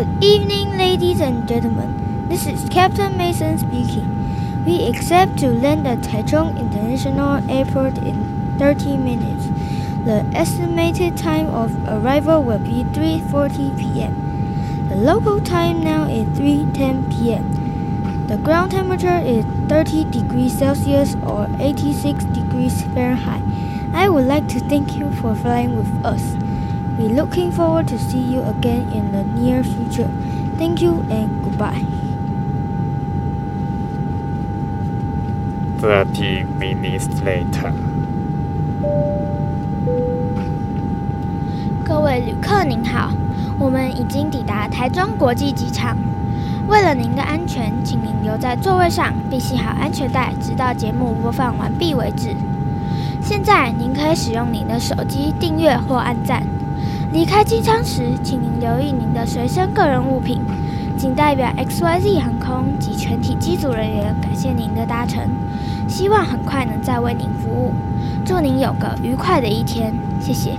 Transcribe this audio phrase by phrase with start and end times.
[0.00, 2.26] Good evening, ladies and gentlemen.
[2.26, 4.64] This is Captain Mason speaking.
[4.64, 9.48] We expect to land at Taichung International Airport in 30 minutes.
[10.06, 14.88] The estimated time of arrival will be 3:40 p.m.
[14.88, 18.26] The local time now is 3:10 p.m.
[18.26, 23.44] The ground temperature is 30 degrees Celsius or 86 degrees Fahrenheit.
[23.92, 26.36] I would like to thank you for flying with us.
[26.98, 30.10] We're looking forward to see you again in the near future.
[30.58, 31.82] Thank you and goodbye.
[35.80, 37.72] Thirty minutes later.
[41.82, 43.10] 各位旅客您好，
[43.58, 45.96] 我们已经抵达台中国际机场。
[46.68, 52.36] 为了您的安全，请您留在座位上，并系好安全带，直到节目播放完毕为止。
[53.22, 56.42] 现在您可以使用您的手机订阅或按赞。
[57.12, 60.40] 离开机舱时，请您留意您的随身个人物品。
[60.96, 65.28] 仅代表 XYZ 航空及全体机组人员感谢您的搭乘，
[65.88, 67.74] 希望很快能再为您服务。
[68.24, 70.56] 祝您有个愉快的一天，谢谢。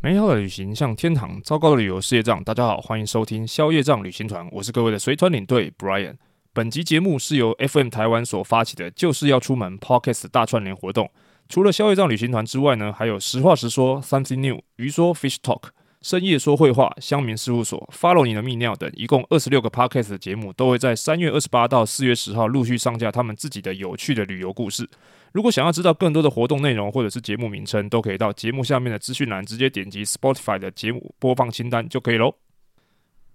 [0.00, 2.44] 美好的旅行像天堂，糟糕的旅游是业障。
[2.44, 6.14] 大家好，欢迎收听消业障旅行团，我是各位的随团领队 Brian。
[6.52, 11.10] 本集节目是由 FM 台湾所发起的，就是要出门 Podcast 大串联活动。
[11.50, 15.64] 除了消业障旅行团之外呢，还有实话实说 Something New、鱼说 Fish Talk、
[16.00, 24.88] 深夜说绘话、乡民事务所、Follow 你的泌尿等，一共二十六个 Podcast 的节目，都会在三月二十八到四月十号陆续上架他们自己的有趣的旅游故事。
[25.32, 32.36] 如果想要知道更多的活动内容或者是节目名称，都可以到节目下面的资讯栏直接点击 Spotify 的节目播放清单就可以喽。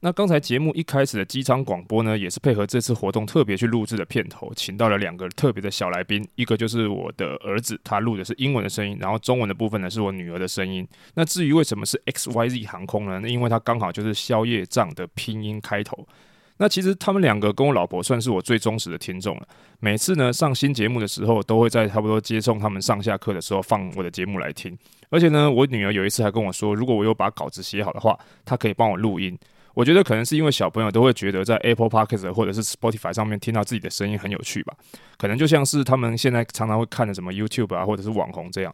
[0.01, 10.87] 那刚才节目一开始的机舱广播呢，也是配合这次活动特别去录制的片头，请到了两个特别的小来宾，一个就是我的儿子，他录的是英文的声音，然后中文的部分呢是我女儿的声音。
[11.15, 13.19] 那至于为什么是 XYZ 航空呢？
[13.19, 16.07] 那因为它刚好就是消业障的拼音开头。
[16.57, 19.47] 那其实他们两个跟我老婆算是我最忠实的听众了。
[19.79, 24.77] 每次呢上新节目的时候，都会在差不多接送他们上下课的时候放我的节目来听。
[25.09, 29.37] 而且呢，我女儿有一次还跟我说，如果我有把稿子写好的话，她可以帮我录音。
[29.75, 34.73] 我觉得可能是因为小朋友都会觉得在 Apple Podcast 或者是 Spotify 上面听到自己的声音很有趣吧。
[35.17, 38.73] 可能就像是他们现在常常会看的什么 YouTube 啊，或者是网红这样。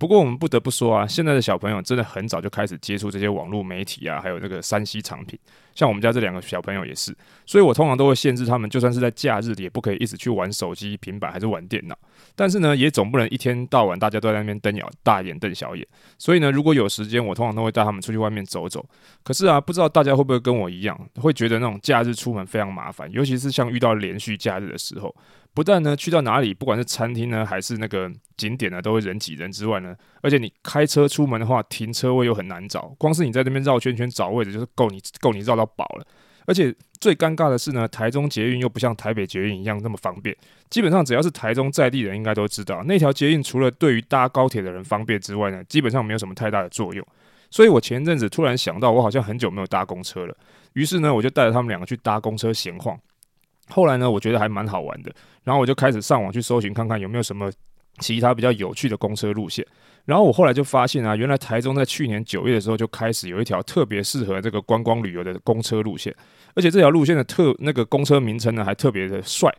[0.00, 5.38] 不过我们不得不说啊，现在的小朋友真的很早就开始接触这些网络媒体啊，还有那个 3C 产品。
[5.74, 11.94] 像我们家这两个小朋友也是，所以我通常都会限制他们，就算是在假日里也不可以一直去玩手机、平板还是玩电脑。
[12.34, 15.86] 但是呢，也总不能一天到晚大家都在那边瞪眼大眼瞪小眼。
[16.16, 18.82] 所以呢，如果有时间，我通常都会带他们出去外面走走。
[19.22, 25.14] 可是啊，不知道大家会不会跟我一样，会觉得那种假日出门非常麻烦，尤其是像遇到连续假日的时候。
[25.52, 36.06] 不但呢，去到哪里，不管是餐厅呢，还是那个景点呢，都会人挤人之外呢，而且你开车出门的话，停车位又很难找，光是你在那边绕圈圈找位置，就是够你够你绕到饱了。
[36.46, 40.34] 而且最尴尬的是呢，台中捷运又不像台北捷运一样那么方便。
[40.70, 47.06] 基本上只要是台中在地人，应该都知道，那条捷运除了对于搭高铁的人方便之外呢，基本上没有什么太大的作用。
[47.50, 50.36] 所以我前阵子突然想到，我好像很久没有搭公车了，
[50.74, 52.98] 于是呢，我就带着他们两个去搭公车闲晃。
[53.70, 55.12] 后来呢，我觉得还蛮好玩的，
[55.44, 57.50] 然后我就开始上网去搜寻，看看有没有什么
[57.98, 59.66] 其他比较有趣的公车路线。
[60.06, 66.14] 然后我后来就发现啊，原来台中在去年九月的时候就开始有一条特别适合这个观光旅游的公车路线，
[66.54, 69.54] 而且这条路线的特那个公车名称呢还特别的帅。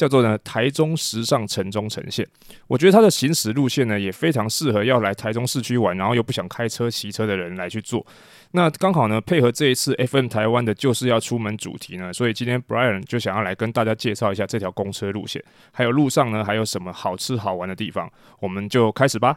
[0.00, 2.26] 叫做呢台中时尚城中呈现，
[2.66, 8.06] 我觉得它的行驶路线呢也非常适合要来台中市区玩，然后又不想开车骑车的人来去做。
[8.52, 18.10] 那刚好呢配合这一次 FM 台湾的就是要出门主题呢，所以今天 Brian 就想要来跟大家介绍一下这条公车路线，还有路上呢还有什么好吃好玩的地方，
[18.40, 19.36] 我们就开始吧。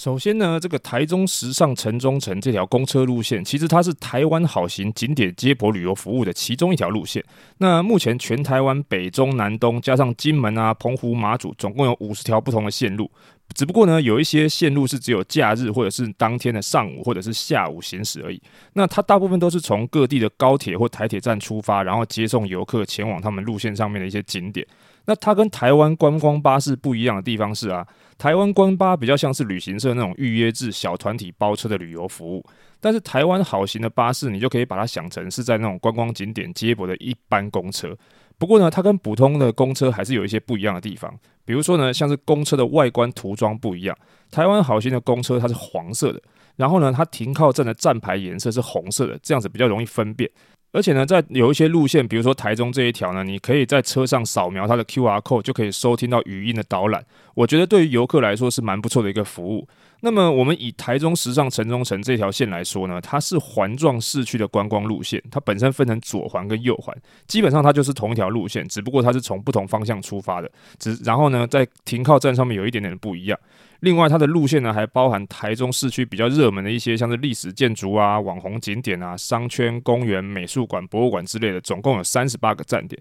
[0.00, 7.22] 首先呢，这个台中时尚城中城这条公车路线，其实它是台湾好行景点接驳旅游服务的其中一条路线。
[7.58, 13.10] 那目前全台湾北中南东加上金门啊、澎湖、马祖，总共有五十条不同的线路。
[13.54, 18.40] 只不过呢，有一些线路是只有假日或者是当天的上午或者是下午行驶而已。
[18.72, 24.66] 那它大部分都是从各地的高铁或台铁站出发，然后接送游客前往他们路线上面的一些景点。
[25.10, 27.84] 那它跟台湾观光巴士不一样的地方是啊，
[28.16, 32.46] 台湾观巴比较像是旅行社那种预约制小团体包车的旅游服务，
[32.78, 37.92] 但是台湾好行的巴士，你就可以把它想成是在那种观光景点接驳的一般公车。
[38.38, 41.12] 不过呢，它跟普通的公车还是有一些不一样的地方，
[41.44, 43.98] 比如说呢，像是公车的外观涂装不一样，
[44.30, 46.22] 台湾好行的公车它是黄色的，
[46.54, 50.30] 然后呢，它停靠站的站牌颜色是红色的，这样子比较容易分辨。
[50.72, 57.04] 而且呢，在有一些路线，比如说台中这一条呢，你可以在车上扫描它的 QR code，就可以收听到语音的导览。
[57.34, 59.66] 我觉得对于游客来说是蛮不错的一个服务。
[60.02, 73.38] 那么我们以台中时尚城中城这条线来说呢，它是环状市区的观光路线，它本身分成左环跟右环，基本上它就是同一条路线，只不过它是从不同方向出发的，只然后呢，在停靠站上面有一点点的不一样。
[73.80, 83.00] 另外，它的路线呢还包含台中市区比较热门的一些像是历史建筑啊、网红景点啊、商圈、公园、美术馆、博物馆之类的，总共有三十八个站点。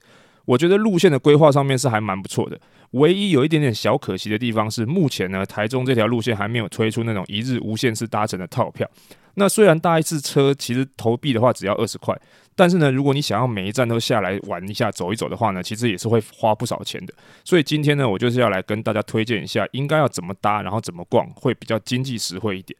[0.49, 2.59] 我觉得路线的规划上面是还蛮不错的，
[2.91, 8.89] 唯一有一点点小可惜的地方是，目前呢台中这条路线还没有推出那种一日无限次搭乘的套票。
[9.35, 12.19] 那虽然搭一次车其实投币的话只要二十块，
[12.55, 17.13] 但是呢，如果你想要每一站都下来玩一下、走一走的话呢，其实也是会花不少钱的。
[17.45, 22.75] 所以今天呢，我就是要来跟大家推荐一下应该要怎么搭，然后怎么逛，会比较经济实惠一点。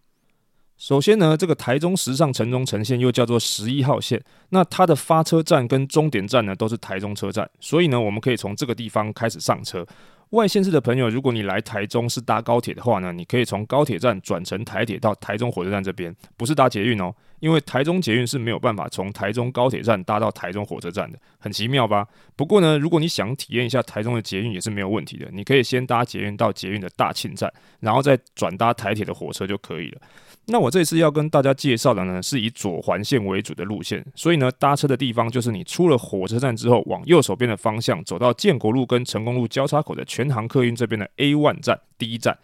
[0.80, 9.86] 首先呢，这个台中时尚城中城线又叫做十一号线，那它的发车站跟终点站呢都是台中车站，所以呢，我们可以从这个地方开始上车。
[10.30, 22.08] 外县市的朋友，如果你来台中是搭高铁的话呢，你可以从高铁站转乘台铁到台中火车站这边，不是搭捷运哦，因为台中捷运是没有办法从台中高铁站搭到台中火车站的，很奇妙吧？
[22.36, 30.02] 不过呢，如果你想体验一下台中的捷运也是没有问题的，你可以先搭捷运到捷运的大庆站，然后再转搭台铁的火车就可以了。
[30.46, 42.38] 那我这次要跟大家介绍的呢，是以左环线为主的路线，所以呢，搭车的地方就是你出了火车站之后，往右手边的方向走到建国路跟成功路交叉口的全航客运这边的 A one 站第一站。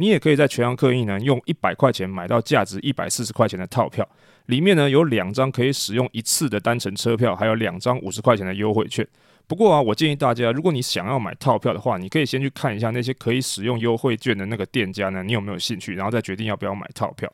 [0.00, 4.08] 你也可以在全航客运呢，用一百块钱买到价值一百四十块钱的套票，
[4.46, 9.06] 里面呢有两张可以使用一次的单程车票，还有两张五十块钱的优惠券。
[9.46, 17.30] 不过啊，我建议大家，如果你想要买套票的话，你可以先去看一下那些可以使用优惠券的那个店家呢，你有没有兴趣，然后再决定要不要买套票。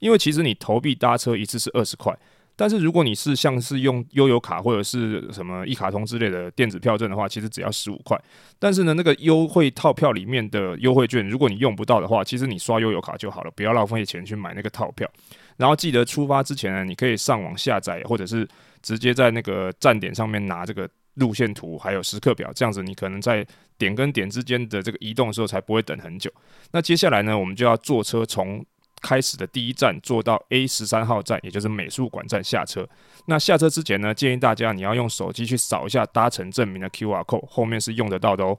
[0.00, 2.14] 因为其实你投币搭车一次是二十块，
[2.60, 8.20] 但是如果你是像是用悠游卡或者是什么一卡通之类的电子票证的话，其实只要十五块。
[8.58, 15.10] 但是呢，那个优惠套票里面的优惠券，如果你用不到的话，其实你刷悠游卡就好了，不要浪费钱去买那个套票。
[15.56, 18.46] 然后记得出发之前呢，你可以上网下载，或者是
[18.82, 23.42] 直接在那个站点上面拿这个路线图还有时刻表，这样子你可能在
[23.78, 26.30] 点跟点之间的这个移动的时候才不会等很久。
[26.72, 28.62] 那接下来呢，我们就要坐车从
[29.00, 32.88] 开始的第一站坐到 A 十三号站，也就是美术馆站下车。
[33.26, 38.58] 那下车之前呢，建议大家你要用手机去扫一下搭乘证明的 QR code，后面是用得到的哦。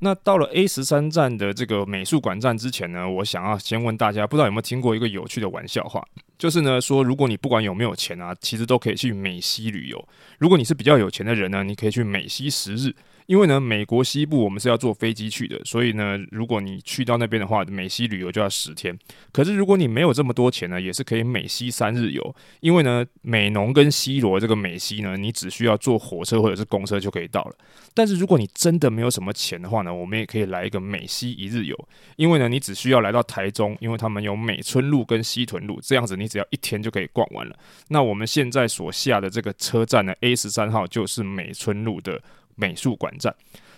[0.00, 6.04] 那到了 A 十三站的这个美术馆站之前呢，我想要先问大家，不知道有没有听过一个有趣的玩笑话，
[6.42, 10.08] 就是呢说，如果你不管有没有钱啊，其实都可以去美西旅游。
[10.38, 12.92] 如果你是比较有钱的人呢，你可以去美西十日。
[13.26, 18.98] 因为呢，美国西部我们是要坐飞机去的，所以呢，如果你去到那边的话，美西旅游就要十天。
[19.30, 22.34] 可是如果你没有这么多钱呢，也是可以美西三日游。
[22.58, 27.54] 因为呢，美农跟西罗这个美西呢，你只需要坐火车或者是公车就可以到了。
[27.94, 31.88] 但是如果你真的没有什么钱的话呢，我们也可以来一个美西一日游。
[32.16, 37.56] 因为呢，你只需要来到台中，因为他们有美村路跟西屯路，这样子你只要一天就可以逛完了。
[37.88, 42.20] 那我们现在所下的这个车站呢，A 十三号就是美村路的。
[42.54, 43.34] 美术馆站，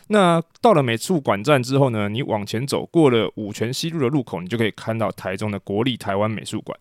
[0.09, 6.77] 那到了美术馆站之后呢，你往前走过了五泉西路的路口，你就可以看到台中的国立台湾美术馆。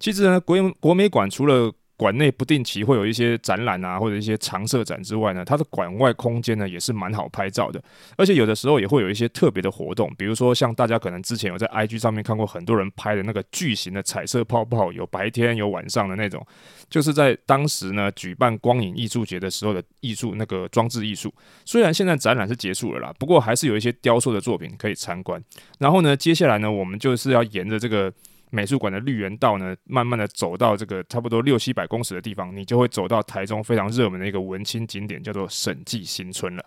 [0.00, 7.82] 其实呢，国国美馆除了馆内不定期会有一些展览啊，或者一些常设展之外呢，它的馆外空间呢也是蛮好拍照的，
[8.16, 16.46] 而且有的时候也会有一些特别的活动，比如说像大家可能之前有在 IG 上面看过很多人拍的那个巨型的彩色泡泡，有白天有晚上的那种，
[16.90, 21.32] 就是在当时呢举办光影艺术节的时候的艺术那个装置艺术。
[21.64, 25.42] 虽然现在展览是结束了啦，不过还是有一些雕塑的作品可以参观。
[25.78, 28.12] 然后呢，接下来呢，我们就是要沿着这个。
[28.50, 36.64] 美术馆的绿园道呢，慢慢的走到这个差不多六七百公尺的地方，你就会走到台中非常热门的一个文青景点，叫做审计新村了。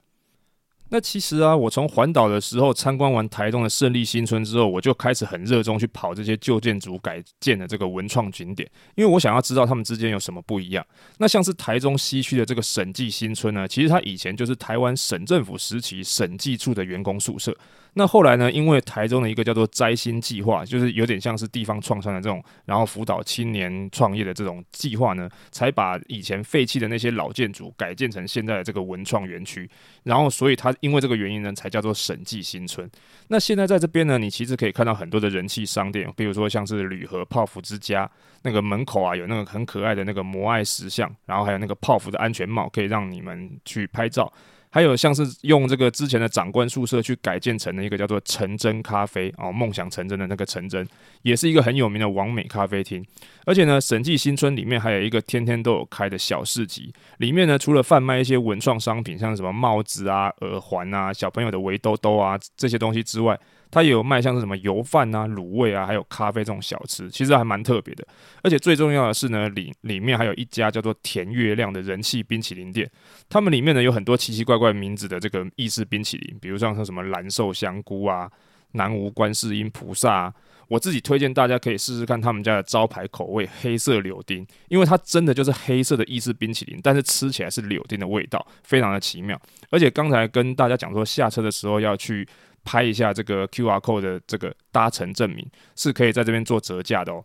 [0.92, 10.84] 那其实啊，我从环岛的时候参观完台中的胜利新村之后，我就开始很热衷去跑这些旧建筑改建的这个文创景点，因为我想要知道他们之间有什么不一样。
[11.20, 17.56] 那像是台中西区的这个审计新村呢，其实它以前就是台湾省政府时期审计处的员工宿舍。
[17.94, 29.70] 那后来呢，因为台中的一个叫做摘星计划，就是有点像是地方创生的这种，然后辅导青年创业的这种计划呢，才把以前废弃的那些老建筑改建成现在的这个文创园区。
[30.04, 32.90] 然后，所以它因为这个原因呢，才叫做审计新村。
[33.28, 38.10] 那现在在这边呢，你其实可以看到很多的人气商店，比如说像是铝合泡芙之家，
[38.44, 44.32] 那个门口啊有那个很可爱的那个摩艾石像，然后还有那个泡芙的安全帽，可以让你们去拍照。
[44.72, 50.88] 还有像是用这个之前的长官宿舍去改建成的一个叫做成真咖啡哦，梦想成真的那个成真，
[51.24, 53.04] 也是一个很有名的完美咖啡厅。
[53.46, 63.40] 而且呢，审计新村里面还有一个天天都有开的小市集，里面呢除了贩卖一些文创商品，像什么帽子啊、耳环啊、小朋友的围兜兜啊这些东西之外，
[63.72, 68.08] 它也有卖像是什么油饭啊、卤味啊，还有咖啡这种小吃，其实还蛮特别的。
[68.42, 72.90] 而且最重要的是呢，里里面还有一家叫做甜月亮的人气冰淇淋店，
[73.30, 78.30] 他们里面呢有很多奇奇怪怪名字的这个意式冰淇淋，比如像说什么蓝瘦香菇啊、
[78.72, 80.34] 南无观世音菩萨啊。
[80.68, 89.36] 我自己推荐大家可以试试看他们家的招牌口味黑色柳丁，因为它真的就是黑色的意式冰淇淋，但是吃起来是柳丁的味道，非常的奇妙。
[89.72, 92.28] 而且刚才跟大家讲说，下车的时候要去
[92.64, 97.24] 拍一下这个 QR code 的这个搭乘证明，是可以在这边做折价的哦。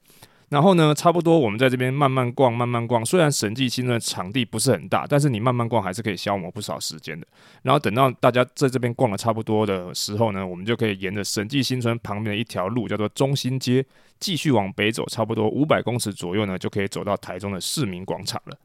[0.51, 3.05] 然后呢，差不多我们在这边慢慢逛，慢慢逛。
[3.05, 7.27] 虽然审计新村的场地不是很大，但是你慢慢逛还是可以消磨不少时间的。
[7.63, 13.85] 然后等到大家在这边逛了差不多的时候呢，我们就可以沿着审计新村旁边的一条路，叫做中心街，
[14.21, 18.57] 继续往北走，差不多五百公尺左右呢，就可以走到台中的市民广场了。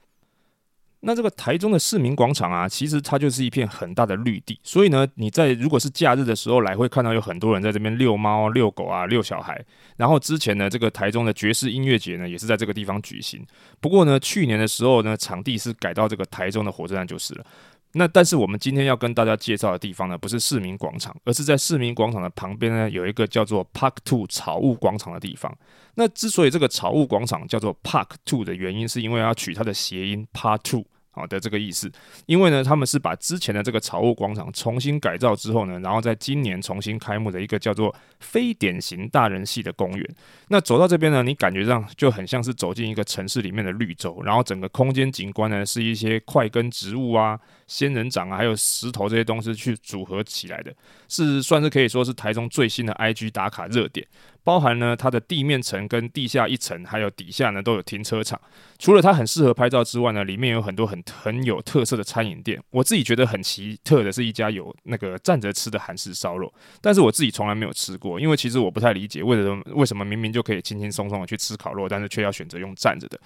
[1.01, 9.63] 那这个台中的市民广场啊，其实它就是一片很大的绿地，所以呢，你在如果是假日的时候来，会看到有很多人在这边遛猫、遛狗啊、遛小孩。
[9.95, 13.45] 然后之前呢，这个台中的爵士音乐节呢，也是在这个地方举行。
[13.79, 17.45] 不过呢，去年的时候呢，场地是改到这个台中的火车站就是了。
[17.93, 25.55] 那但是我们今天要跟大家介绍的地方呢，不是市民广场，而是在市民广场的旁边呢，有一个叫做 Park Two 草物广场的地方。
[25.95, 30.85] 那之所以这个草物广场叫做 Park Two 的原因，是因为要取它的谐音 Part Two。
[31.19, 31.91] 好的，这个意思，
[32.27, 40.15] 因为呢，他们是把之前的这个草悟广场重新改造之后呢，然后在今年重新开幕的一个叫做非典型大人系的公园。
[40.47, 50.73] 那走到这边呢，你感觉上就很像是走进一个城市里面的绿洲，然后整个空间景观呢是一些块根植物啊、仙人掌啊，还有石头这些东西去组合起来的，
[51.09, 54.07] 是算是可以说是台中最新的 IG 打卡热点。
[54.43, 58.39] 包含呢，它的地面层跟地下一层，还有底下呢都有停车场。
[58.77, 62.61] 除了它很适合拍照之外呢，里面有很多很很有特色的餐饮店。
[62.71, 73.19] 我自己觉得很奇特的是一家有那个站着吃的韩式烧肉，但是我自己从来没有吃过，因为其实我不太理解为什么为什么明明就可以轻轻松松的去吃烤肉，但是却要选择用站着的。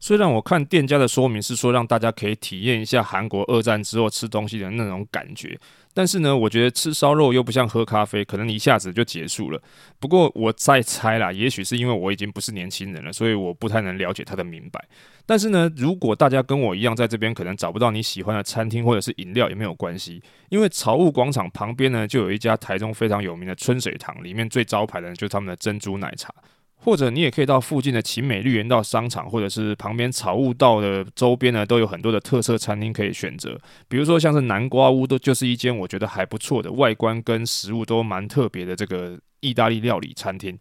[0.00, 5.58] 虽然我看店家的说明是说让大家可以体验一下韩国二战之后吃东西的那种感觉。
[5.92, 9.60] 但是呢，我觉得吃烧肉又不像喝咖啡，可能一下子就结束了。
[9.98, 14.80] 不过我再猜啦，也许是因为我已经不是年轻人了，所以我不太能了解他的明白。
[15.26, 26.32] 但是呢，如果大家跟我一样在这边可能找不到你喜欢的餐厅或者是饮料也没有关系，因为草悟广场旁边呢就有一家台中非常有名的春水堂，里面最招牌的就是他们的珍珠奶茶。
[26.78, 33.58] 或者你也可以到附近的勤美绿园道商场，或者是旁边草悟道的周边呢，都有很多的特色餐厅可以选择。
[33.88, 40.56] 比如说像是南瓜屋，都就是一间我觉得还不错的，外观跟食物都蛮特别的这个意大利料理餐厅。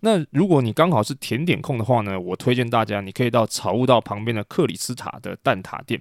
[0.00, 6.00] 那如果你刚好是甜点控的话呢，我推荐大家你可以到草悟道旁边的克里斯塔的蛋挞店。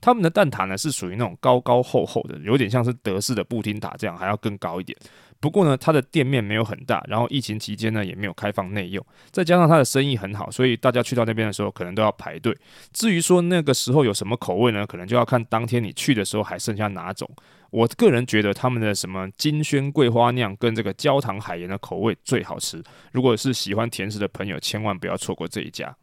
[0.00, 4.96] 他们的蛋挞呢是属于那种高高厚厚的，有点像是德式的布丁塔这样，还要更高一点。
[5.40, 12.54] 不过呢，它的店面没有很大，然后疫情期间呢也没有开放内用，再加上它的生意很好，所以大家去到那边的时候可能都要排队。
[12.92, 17.28] 至于说那个时候有什么口味呢，可能就要看当天你去的时候还剩下哪种。
[17.70, 22.82] 我个人觉得他们的什么金萱桂花酿跟这个焦糖海盐的口味最好吃。
[23.12, 25.96] 如果是喜欢甜食的朋友，千万不要错过这一家。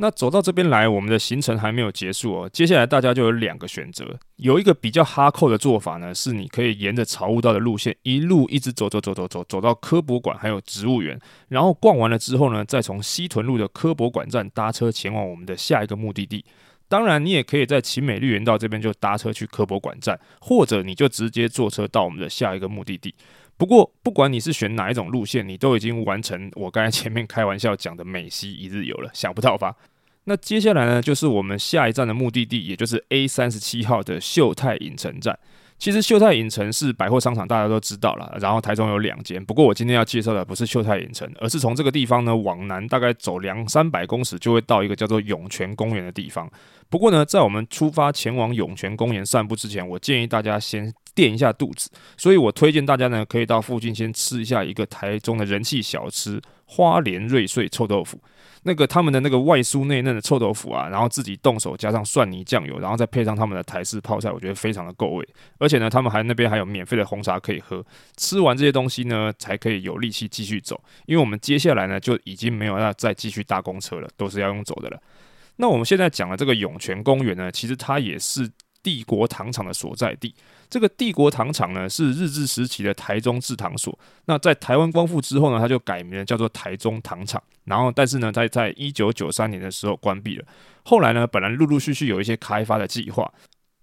[0.00, 2.48] 那走到这边来，我们的行程还没有结束哦。
[2.50, 16.42] 接下来大家就有两个选择，有一个比较哈扣的做法呢，是你可以沿着草悟道的路线一路一直走走走走走，走到科博馆还有植物园，然后逛完了之后呢，再从西屯路的科博馆站搭车前往我们的下一个目的地。
[16.88, 23.14] 当然，你也可以在勤美绿园道这边就搭车去科博馆站，或者你就直接坐车到我们的下一个目的地。
[23.56, 29.76] 不过，不管你是选哪一种路线，你都已经完成我刚才前面开玩笑讲的美西一日游了，想不到吧？
[30.24, 35.38] 那接下来呢，就是我们下一站的目的地，也就是 A 三十七号的秀泰影城站。
[35.78, 38.36] 其实秀泰影城是百货商场，大家都知道了。
[38.38, 46.46] 然后台中有两间，不过我今天要介绍的不是秀泰影城，而是从这个地方呢往南大概走两三百公尺，就会到一个叫做涌泉公园的地方。
[46.90, 58.20] 不过呢，在我们出发前往涌泉公园散步之前，我建议大家先垫一下肚子，所以我推荐大家呢可以到附近先吃一下一个台中的人气小吃——花莲瑞穗臭豆腐。
[58.62, 65.28] 那个他们的那个外酥内嫩的臭豆腐啊，然后自己动手加上蒜泥酱油，然后再配上他们的台式泡菜，我觉得非常的够味。
[65.58, 67.84] 而且呢，他们还那边还有免费的红茶可以喝。
[68.16, 75.00] 吃完这些东西呢，才可以有力气继续走，因为我们接下来呢就已经没有要再继续搭公车了，都是要用走的了。
[75.56, 78.50] 那我们现在讲的这个涌泉公园呢，其实它也是
[78.82, 80.34] 帝国糖厂的所在地。
[80.68, 83.98] 这个帝国糖厂呢，是日治时期的台中制糖所。
[84.26, 87.42] 那在台湾光复之后呢，它就改名了，叫做台中糖厂。
[87.64, 90.44] 然后，但是呢，在在一九九三年的时候关闭了。
[90.84, 93.32] 后来呢，本来陆陆续续有一些开发的计划。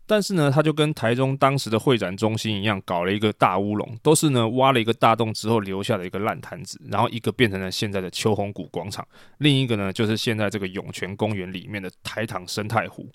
[0.09, 9.05] 但是呢，他就跟台中当时的会展中心一样，搞了一个大乌龙，都是呢挖了一个大洞之后留下的一个烂摊子，然后一个变成了现在的秋红谷广场，
[9.39, 13.09] 另一个呢就是现在这个涌泉公园里面的台糖生态湖。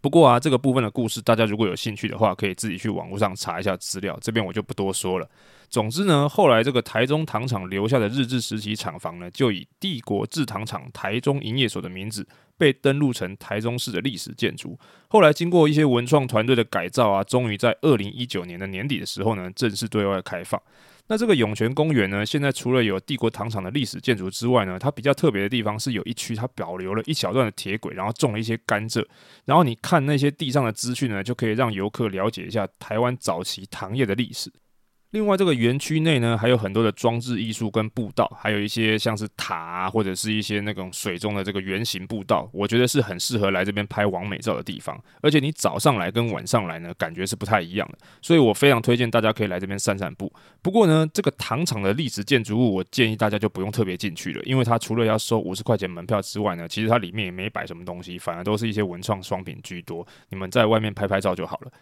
[0.00, 5.28] 不过啊，这个部分的故事，大家如果有兴趣的话，可以自己去网络上查一下资料，这边我就不多说了。
[5.68, 12.26] 总之呢，后来这个台中糖厂留下的日治时期厂房呢，就以帝国制糖厂台中营业所的名字。
[12.58, 20.60] 被登录成台中市的历史建筑，后来经过一些文创团队的改造啊，终于在二零一九年的年底的时候呢，正式对外开放。
[21.08, 29.04] 那这个涌泉公园呢，现在除了有帝国糖厂的历史建筑之外呢，它比较特别的地方是有一区它保留了一小段的铁轨，然后种了一些甘蔗，
[29.44, 34.50] 然后你看那些地上的资讯呢，就可以让游客了解一下台湾早期糖业的历史。
[35.12, 44.98] 另外，这个园区内呢，还有很多的装置艺术跟步道，还有一些像是塔啊，或者是一些那种水中的这个圆形步道，我觉得是很适合来这边拍完美照的地方。
[45.20, 50.32] 而且你早上来跟晚上来呢，感觉是不太一样的，所以我非常推荐大家可以来这边散散步。
[50.62, 60.06] 不过呢，这个糖厂的历史建筑物，我建议大家就不用特别进去了，因为它除了要收五十块钱门票之外呢，其实它里面也没摆什么东西，反而都是一些文创商品居多。
[60.30, 61.72] 你们在外面拍拍照就好了。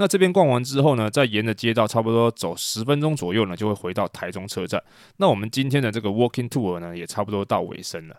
[0.00, 4.82] 那这边逛完之后呢，再沿着街道差不多走十分钟左右呢，就会回到台中车站。
[5.18, 8.16] 那我们今天的这个 walking tour 呢，也差不多到尾声了。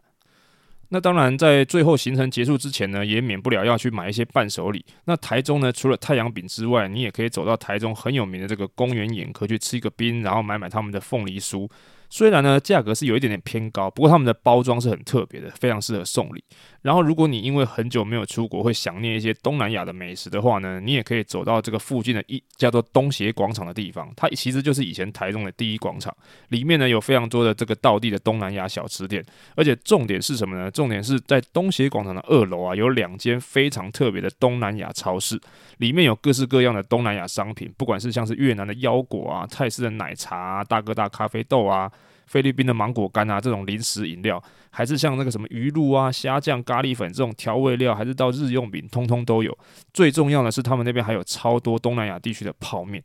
[0.89, 4.85] 那当然，在最后行程结束之前呢，也免不了要去买一些伴手礼。
[5.05, 11.67] 那台中呢，除了太阳饼之外，你也可以走到台中很有名的这个公园眼科去吃一个冰，然后买买他们的凤梨酥。
[12.11, 16.43] 虽然呢，价格是有一点点偏高，不过他们的包装是很特别的，非常适合送礼。
[16.81, 26.13] 然后，如果你因为很久没有出国，会想念一些东南亚的美食的话呢，你也可以走到这个附近的一叫做东协广场的地方，它其实就是以前台中的第一广场。
[26.49, 29.23] 里面呢，有非常多的这个道地的东南亚小吃店，
[29.55, 30.69] 而且重点是什么呢？
[30.69, 35.39] 重点是在东协广场的二楼啊，有两间非常特别的东南亚超市，
[35.77, 41.89] 里面有各式各样的东南亚商品，不管是像是越南的腰果啊、泰式的奶茶、大哥大咖啡豆啊。
[42.31, 49.55] 菲律宾的芒果干啊，这种零食饮料，还是像那个什么鱼露啊、虾酱、咖喱粉这种调味料，还是到日用品，通通都有。
[49.94, 53.03] 最重要的是，他们那边还有超多东南亚地区的泡面，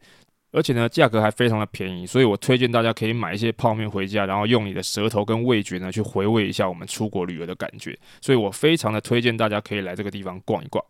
[0.53, 2.07] 而且呢，价格还非常的便宜。
[2.07, 7.99] 所以我推荐大家可以买一些泡面回家，然后用你的舌头跟味觉呢，去回味一下我们出国旅游的感觉。
[8.21, 10.85] 所以我非常的推荐大家可以来这个地方逛一逛。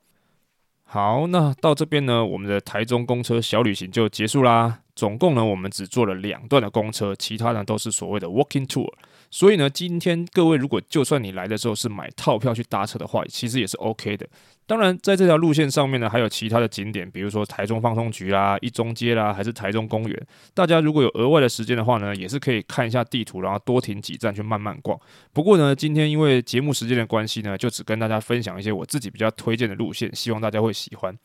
[0.84, 4.80] 好，那到这边呢，我们的台中公车小旅行就结束啦。
[4.96, 8.90] 总共呢，我们只坐了两段的公车，其他呢都是所谓的 walking tour。
[9.30, 14.26] 所以呢，今天各位如果就算你来的时候是买套票去搭车的话，其实也是 OK 的。
[14.64, 20.26] 当然，在这条路线上面呢，还有其他的景点，比如说台中放送局啦、一中街啦，还是台中公园。
[20.54, 24.98] 大家如果有额外的时间的话呢，也是可以看一下地图，然后多停几站去慢慢逛。
[25.32, 31.16] 不过呢，今天因为节目时间的关系呢，就只跟大家分享一些我自己比较推荐的路线，希望大家会喜欢。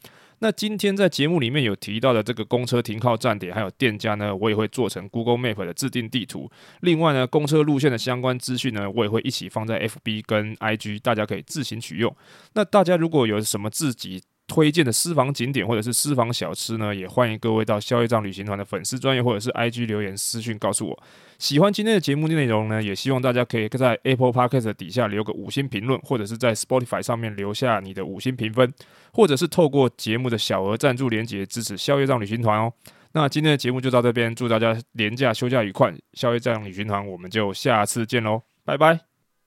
[0.44, 6.50] 那今天在节目里面有提到的这个公车停靠站点还有店家呢，我也会做成 Google Map 的自定地图。
[6.80, 12.16] 另外呢，公车路线的相关资讯呢，我也会一起放在 FB 跟 IG，大家可以自行取用。
[12.54, 21.04] 那大家如果有什么自己推荐的私房景点或者是私房小吃呢，也欢迎各位到消业障旅行团的粉丝专业或者是 IG 留言私讯告诉我。
[21.40, 28.74] 喜欢今天的节目内容呢，也希望大家可以在 Apple Podcast 底下留个五星评论，或者是在 Spotify 上面留下你的五星评分，
[29.14, 32.74] 或者是透过节目的小额赞助连结支持消业障旅行团哦。
[33.14, 39.11] 那今天的节目就到这边，祝大家连假休假愉快，消业障旅行团我们就下次见喽，拜拜。